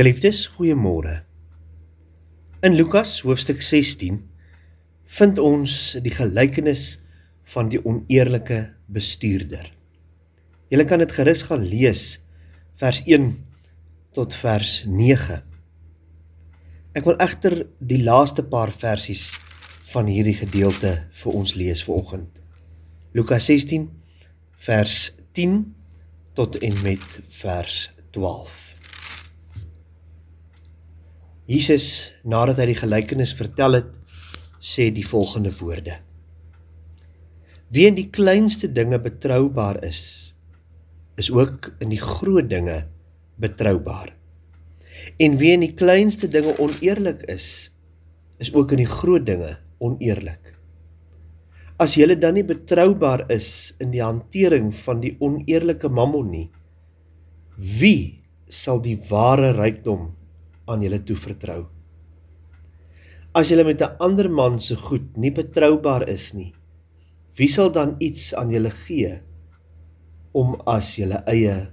Geliefdes, 0.00 0.46
goeiemôre. 0.56 1.18
In 2.64 2.72
Lukas 2.72 3.18
hoofstuk 3.20 3.58
16 3.60 4.14
vind 5.18 5.40
ons 5.44 5.74
die 6.00 6.12
gelykenis 6.14 6.84
van 7.52 7.68
die 7.68 7.82
oneerlike 7.84 8.62
bestuurder. 8.88 9.66
Julle 10.72 10.86
kan 10.88 11.04
dit 11.04 11.12
gerus 11.12 11.42
gaan 11.50 11.66
lees 11.68 12.04
vers 12.80 13.02
1 13.04 13.26
tot 14.16 14.38
vers 14.40 14.72
9. 14.88 15.36
Ek 16.96 17.04
wil 17.04 17.20
egter 17.20 17.58
die 17.92 18.00
laaste 18.00 18.46
paar 18.56 18.72
versies 18.72 19.26
van 19.92 20.08
hierdie 20.08 20.38
gedeelte 20.40 20.94
vir 21.20 21.38
ons 21.42 21.52
lees 21.60 21.84
vanoggend. 21.84 22.40
Lukas 23.12 23.52
16 23.52 23.84
vers 24.64 24.96
10 25.36 25.60
tot 26.40 26.56
en 26.56 26.82
met 26.88 27.20
vers 27.42 27.90
12. 28.16 28.69
Jesus 31.50 32.12
nadat 32.22 32.60
hy 32.62 32.68
die 32.70 32.78
gelykenis 32.78 33.32
vertel 33.34 33.80
het, 33.80 33.94
sê 34.62 34.86
die 34.94 35.02
volgende 35.02 35.50
woorde: 35.58 35.96
Wie 37.74 37.88
in 37.90 37.96
die 37.96 38.06
kleinste 38.06 38.68
dinge 38.70 39.00
betroubaar 39.02 39.80
is, 39.82 40.30
is 41.18 41.30
ook 41.34 41.72
in 41.82 41.90
die 41.90 41.98
groot 41.98 42.46
dinge 42.52 42.84
betroubaar. 43.42 44.12
En 45.18 45.40
wie 45.40 45.50
in 45.56 45.64
die 45.64 45.74
kleinste 45.74 46.30
dinge 46.30 46.54
oneerlik 46.62 47.24
is, 47.32 47.72
is 48.38 48.52
ook 48.54 48.76
in 48.76 48.84
die 48.84 48.92
groot 48.92 49.26
dinge 49.26 49.56
oneerlik. 49.82 50.54
As 51.82 51.96
jy 51.98 52.14
dan 52.14 52.38
nie 52.38 52.46
betroubaar 52.46 53.24
is 53.32 53.72
in 53.82 53.90
die 53.90 54.04
hantering 54.04 54.70
van 54.84 55.02
die 55.02 55.16
oneerlike 55.18 55.90
mammon 55.90 56.30
nie, 56.30 56.46
wie 57.58 58.22
sal 58.46 58.78
die 58.84 59.00
ware 59.10 59.50
rykdom 59.58 60.12
aan 60.70 60.82
julle 60.84 61.00
toevertrou. 61.06 61.64
As 63.34 63.50
julle 63.50 63.64
met 63.64 63.82
'n 63.82 63.96
ander 63.98 64.30
man 64.30 64.58
se 64.58 64.74
so 64.74 64.80
goed 64.88 65.16
nie 65.16 65.30
betroubaar 65.30 66.08
is 66.08 66.32
nie, 66.34 66.52
wie 67.36 67.48
sal 67.48 67.70
dan 67.70 67.96
iets 67.98 68.34
aan 68.34 68.50
julle 68.50 68.70
gee 68.70 69.20
om 70.32 70.54
as 70.66 70.96
julle 70.96 71.22
eie 71.26 71.70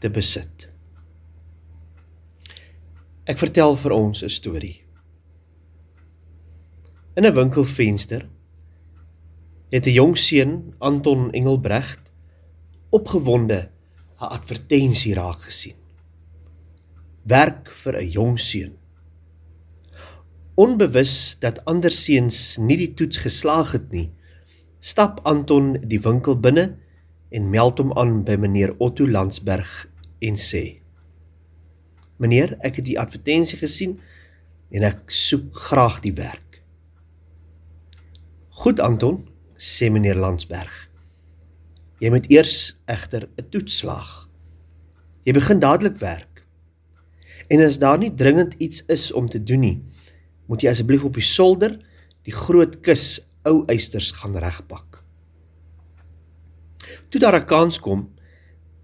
te 0.00 0.10
besit? 0.10 0.68
Ek 3.26 3.38
vertel 3.38 3.76
vir 3.76 3.92
ons 3.92 4.22
'n 4.22 4.28
storie. 4.28 4.82
In 7.16 7.24
'n 7.24 7.34
winkelfenster 7.34 8.28
het 9.70 9.86
'n 9.86 9.94
jong 9.94 10.16
seun, 10.18 10.74
Anton 10.78 11.32
Engelbregt, 11.32 12.10
opgewonde 12.90 13.70
'n 14.20 14.32
advertensie 14.36 15.14
raak 15.14 15.40
gesien 15.42 15.83
werk 17.24 17.70
vir 17.82 17.96
'n 17.96 18.10
jong 18.10 18.38
seun. 18.38 18.72
Onbewus 20.56 21.38
dat 21.40 21.64
ander 21.64 21.90
seuns 21.90 22.58
nie 22.58 22.76
die 22.76 22.94
toets 22.94 23.18
geslaag 23.18 23.72
het 23.72 23.92
nie, 23.92 24.10
stap 24.80 25.20
Anton 25.24 25.78
die 25.88 26.00
winkel 26.00 26.36
binne 26.36 26.76
en 27.32 27.50
meld 27.50 27.78
hom 27.78 27.92
aan 27.96 28.24
by 28.24 28.36
meneer 28.36 28.74
Otto 28.78 29.08
Landsberg 29.08 29.88
en 30.20 30.36
sê: 30.36 30.80
"Meneer, 32.18 32.56
ek 32.60 32.76
het 32.76 32.84
die 32.84 32.98
advertensie 33.00 33.58
gesien 33.58 34.00
en 34.70 34.82
ek 34.82 35.10
soek 35.10 35.56
graag 35.56 36.00
die 36.00 36.12
werk." 36.12 36.62
"Goed 38.50 38.80
Anton," 38.80 39.28
sê 39.56 39.90
meneer 39.90 40.16
Landsberg. 40.16 40.90
"Jy 42.00 42.10
moet 42.10 42.30
eers 42.30 42.76
egter 42.86 43.28
'n 43.38 43.48
toets 43.50 43.78
slaag. 43.78 44.28
Jy 45.24 45.32
begin 45.32 45.58
dadelik 45.58 45.98
werk. 45.98 46.33
En 47.54 47.62
as 47.62 47.78
daar 47.78 48.00
nie 48.00 48.10
dringend 48.14 48.56
iets 48.58 48.82
is 48.90 49.12
om 49.12 49.28
te 49.30 49.38
doen 49.38 49.62
nie, 49.62 49.76
moet 50.50 50.64
jy 50.64 50.72
asseblief 50.72 51.04
op 51.06 51.14
die 51.14 51.26
solder 51.26 51.76
die 52.26 52.34
groot 52.34 52.80
kus 52.82 53.20
ou 53.46 53.62
eisters 53.70 54.10
gaan 54.18 54.34
regpak. 54.40 55.02
Toe 57.10 57.20
daar 57.20 57.38
'n 57.38 57.46
kans 57.46 57.78
kom, 57.78 58.08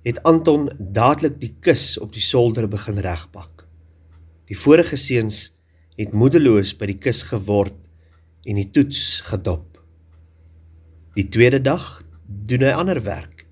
het 0.05 0.23
Anton 0.23 0.71
dadelik 0.79 1.41
die 1.41 1.55
kus 1.61 1.99
op 1.99 2.13
die 2.13 2.23
solder 2.23 2.69
begin 2.69 2.99
regpak. 2.99 3.67
Die 4.47 4.59
vorige 4.59 4.97
seuns 4.97 5.53
het 5.97 6.13
moedeloos 6.13 6.73
by 6.77 6.87
die 6.87 6.99
kus 6.99 7.23
geword 7.23 7.77
en 8.47 8.57
die 8.57 8.71
toets 8.71 9.21
gedop. 9.21 9.79
Die 11.15 11.29
tweede 11.29 11.61
dag 11.61 12.03
doen 12.47 12.63
hy 12.63 12.73
ander 12.73 13.03
werk. 13.03 13.47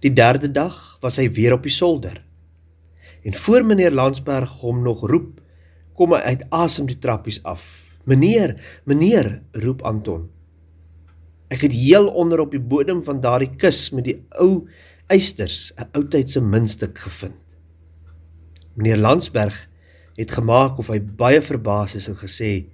Die 0.00 0.12
derde 0.12 0.50
dag 0.50 0.98
was 1.00 1.16
hy 1.16 1.30
weer 1.30 1.52
op 1.52 1.62
die 1.62 1.72
solder. 1.72 2.24
En 3.24 3.34
voor 3.34 3.64
meneer 3.64 3.90
Landsberg 3.90 4.50
hom 4.60 4.82
nog 4.84 5.06
roep, 5.08 5.40
kom 5.96 6.12
hy 6.12 6.20
uit 6.28 6.44
asem 6.52 6.86
die 6.86 6.98
trappies 7.00 7.40
af. 7.42 7.62
"Meneer, 8.04 8.56
meneer," 8.84 9.42
roep 9.52 9.82
Anton. 9.82 10.28
Ek 11.48 11.62
het 11.62 11.72
heel 11.72 12.08
onder 12.08 12.40
op 12.40 12.50
die 12.50 12.60
bodem 12.60 13.02
van 13.02 13.20
daardie 13.20 13.56
kus 13.56 13.90
met 13.90 14.04
die 14.04 14.18
ou 14.28 14.68
eisters 15.08 15.72
'n 15.78 15.88
oudtydse 15.92 16.40
muntstuk 16.40 16.98
gevind. 16.98 17.40
Meneer 18.74 18.96
Landsberg 18.96 19.68
het 20.16 20.30
gemaak 20.30 20.78
of 20.78 20.88
hy 20.88 21.00
baie 21.00 21.40
verbaas 21.42 21.94
is 21.94 22.08
en 22.08 22.16
gesê: 22.16 22.66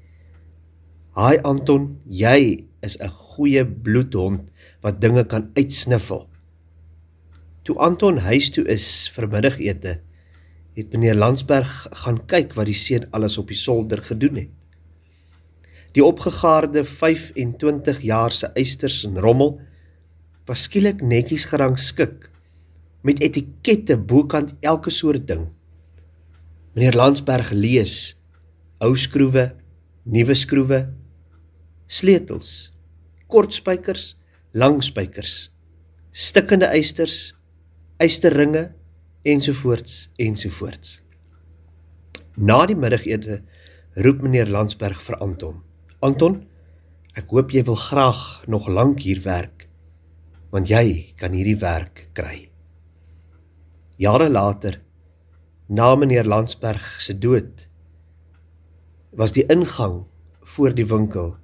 "Haai 1.10 1.38
Anton, 1.42 2.00
jy 2.06 2.64
is 2.82 2.96
'n 3.00 3.08
goeie 3.08 3.64
bloedhond 3.64 4.40
wat 4.80 5.00
dinge 5.00 5.24
kan 5.24 5.50
uitsniffel." 5.54 6.28
Toe 7.62 7.76
Anton 7.78 8.18
huis 8.18 8.50
toe 8.50 8.64
is 8.64 9.10
vir 9.14 9.28
middagete, 9.28 10.00
het 10.78 10.92
meneer 10.92 11.18
Landsberg 11.18 11.86
gaan 12.02 12.20
kyk 12.30 12.54
wat 12.58 12.68
die 12.70 12.78
seun 12.78 13.08
alles 13.16 13.38
op 13.40 13.50
die 13.50 13.58
solder 13.58 14.02
gedoen 14.06 14.42
het. 14.44 14.50
Die 15.96 16.04
opgegaarde 16.04 16.84
25 16.86 18.00
jaar 18.06 18.30
se 18.30 18.52
eisters 18.54 19.02
en 19.04 19.18
rommel 19.18 19.56
was 20.46 20.68
skielik 20.68 21.02
netjies 21.02 21.48
gerangskik 21.50 22.28
met 23.02 23.22
etikette 23.22 23.96
bokant 23.98 24.54
elke 24.60 24.90
soort 24.94 25.26
ding. 25.26 25.48
Meneer 26.74 26.94
Landsberg 26.94 27.50
lees 27.50 28.14
ou 28.80 28.94
skroewe, 28.96 29.50
nuwe 30.06 30.34
skroewe, 30.38 30.84
sleutels, 31.90 32.70
kort 33.28 33.52
spykers, 33.54 34.14
lang 34.54 34.78
spykers, 34.82 35.50
stikkende 36.10 36.70
eisters, 36.70 37.34
eisterringe 38.00 38.70
ensovoorts 39.22 40.10
ensovoorts. 40.16 41.00
Na 42.36 42.64
die 42.66 42.76
middagete 42.76 43.42
roep 44.00 44.22
meneer 44.24 44.48
Landsberg 44.48 45.00
vir 45.04 45.18
Anton. 45.20 45.58
Anton, 46.00 46.38
ek 47.18 47.28
hoop 47.34 47.52
jy 47.52 47.64
wil 47.66 47.76
graag 47.76 48.20
nog 48.48 48.68
lank 48.68 49.02
hier 49.04 49.20
werk 49.26 49.66
want 50.50 50.66
jy 50.66 51.14
kan 51.20 51.30
hierdie 51.36 51.58
werk 51.60 52.08
kry. 52.16 52.48
Jare 54.02 54.26
later, 54.26 54.80
na 55.68 55.92
meneer 55.94 56.26
Landsberg 56.26 56.96
se 56.98 57.14
dood, 57.14 57.68
was 59.14 59.36
die 59.36 59.44
ingang 59.46 60.00
voor 60.56 60.74
die 60.74 60.88
winkel 60.90 61.36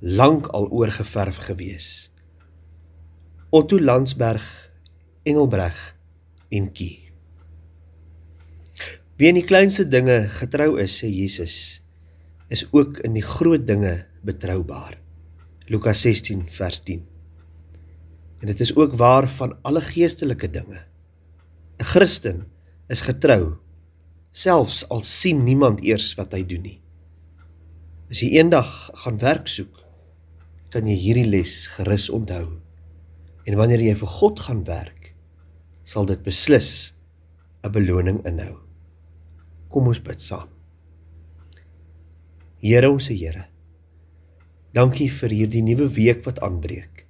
lank 0.00 0.48
al 0.56 0.70
oorgeverf 0.72 1.42
gewees. 1.50 1.88
Otto 3.50 3.76
Landsberg, 3.80 4.46
Engelbreg 5.28 5.76
en 6.48 6.72
Kie. 6.72 7.05
Wie 9.16 9.30
in 9.30 9.38
die 9.38 9.46
kleinste 9.48 9.86
dinge 9.88 10.26
getrou 10.28 10.74
is, 10.82 10.98
sê 11.00 11.08
Jesus, 11.08 11.80
is 12.52 12.66
ook 12.76 12.98
in 13.06 13.14
die 13.16 13.24
groot 13.24 13.64
dinge 13.64 14.02
betroubaar. 14.28 14.98
Lukas 15.72 16.02
16 16.04 16.42
vers 16.52 16.82
10. 16.84 17.00
En 18.44 18.50
dit 18.50 18.60
is 18.60 18.74
ook 18.76 18.98
waar 19.00 19.24
van 19.38 19.54
alle 19.64 19.80
geestelike 19.80 20.50
dinge. 20.52 20.84
'n 21.80 21.84
Christen 21.84 22.44
is 22.88 23.00
getrou 23.00 23.56
selfs 24.36 24.84
al 24.92 25.00
sien 25.00 25.44
niemand 25.44 25.80
eers 25.80 26.12
wat 26.18 26.32
hy 26.36 26.42
doen 26.44 26.62
nie. 26.62 26.80
As 28.12 28.20
jy 28.20 28.36
eendag 28.36 28.68
gaan 29.00 29.18
werk 29.18 29.48
soek, 29.48 29.80
kan 30.70 30.86
jy 30.86 30.96
hierdie 30.96 31.26
les 31.26 31.66
gerus 31.72 32.10
onthou. 32.12 32.60
En 33.48 33.56
wanneer 33.56 33.80
jy 33.80 33.96
vir 33.96 34.12
God 34.20 34.40
gaan 34.40 34.62
werk, 34.68 35.14
sal 35.84 36.04
dit 36.04 36.22
beslis 36.22 36.92
'n 37.64 37.72
beloning 37.72 38.20
inhou. 38.26 38.65
Kom 39.72 39.88
ons 39.90 40.00
bid 40.02 40.22
saam. 40.22 40.48
Here 42.62 42.88
ons 42.90 43.08
Here. 43.10 43.46
Dankie 44.76 45.08
vir 45.12 45.32
hierdie 45.32 45.62
nuwe 45.64 45.88
week 45.92 46.24
wat 46.26 46.40
aanbreek. 46.44 47.04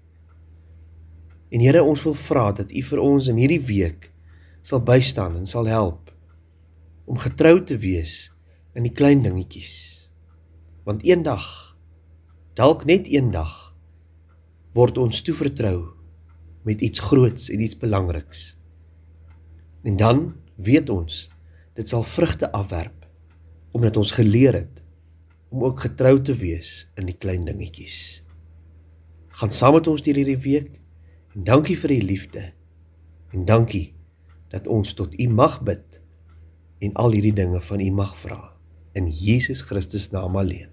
En 1.51 1.63
Here, 1.63 1.83
ons 1.83 2.03
wil 2.07 2.17
vra 2.19 2.51
dat 2.53 2.73
U 2.75 2.83
vir 2.91 3.03
ons 3.03 3.31
in 3.31 3.39
hierdie 3.41 3.63
week 3.63 4.11
sal 4.67 4.83
bystaan 4.83 5.37
en 5.39 5.47
sal 5.47 5.69
help 5.71 6.11
om 7.07 7.19
getrou 7.23 7.61
te 7.63 7.77
wees 7.79 8.33
in 8.75 8.83
die 8.87 8.95
klein 8.95 9.23
dingetjies. 9.23 9.75
Want 10.87 11.05
eendag, 11.07 11.47
dalk 12.59 12.83
net 12.89 13.07
eendag, 13.07 13.53
word 14.75 14.99
ons 14.99 15.23
toevertrou 15.23 15.95
met 16.67 16.83
iets 16.83 17.01
groots 17.01 17.47
en 17.55 17.63
iets 17.63 17.79
belangriks. 17.79 18.57
En 19.87 19.97
dan 19.97 20.27
weet 20.59 20.91
ons 20.91 21.29
dit 21.77 21.89
sal 21.89 22.05
vrugte 22.07 22.51
afwerp 22.53 23.05
omdat 23.77 23.97
ons 24.01 24.15
geleer 24.17 24.57
het 24.57 24.83
om 25.53 25.65
ook 25.65 25.83
getrou 25.85 26.17
te 26.23 26.35
wees 26.35 26.87
in 26.97 27.11
die 27.11 27.17
klein 27.17 27.45
dingetjies. 27.45 28.23
Gaan 29.37 29.53
saam 29.53 29.77
met 29.77 29.89
ons 29.91 30.03
deur 30.03 30.17
hierdie 30.17 30.41
week 30.41 30.71
en 31.37 31.45
dankie 31.45 31.77
vir 31.77 31.93
u 31.93 32.01
liefde 32.09 32.45
en 33.37 33.45
dankie 33.45 33.91
dat 34.55 34.69
ons 34.73 34.95
tot 34.97 35.13
u 35.21 35.29
mag 35.29 35.61
bid 35.67 36.01
en 36.81 36.97
al 37.03 37.17
hierdie 37.17 37.37
dinge 37.37 37.61
van 37.69 37.85
u 37.85 37.91
mag 37.91 38.17
vra 38.25 38.41
in 38.97 39.11
Jesus 39.13 39.61
Christus 39.61 40.09
naam 40.11 40.37
alleen. 40.41 40.73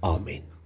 Amen. 0.00 0.57